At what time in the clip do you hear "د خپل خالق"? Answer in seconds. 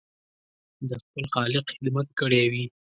0.89-1.65